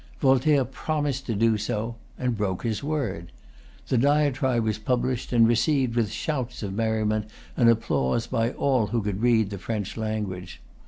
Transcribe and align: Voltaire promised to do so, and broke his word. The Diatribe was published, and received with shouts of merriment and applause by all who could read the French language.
Voltaire 0.19 0.65
promised 0.65 1.27
to 1.27 1.35
do 1.35 1.59
so, 1.59 1.95
and 2.17 2.35
broke 2.35 2.63
his 2.63 2.83
word. 2.83 3.31
The 3.87 3.99
Diatribe 3.99 4.63
was 4.63 4.79
published, 4.79 5.31
and 5.31 5.47
received 5.47 5.95
with 5.95 6.09
shouts 6.11 6.63
of 6.63 6.73
merriment 6.73 7.27
and 7.55 7.69
applause 7.69 8.25
by 8.25 8.49
all 8.53 8.87
who 8.87 9.03
could 9.03 9.21
read 9.21 9.51
the 9.51 9.59
French 9.59 9.97
language. 9.97 10.59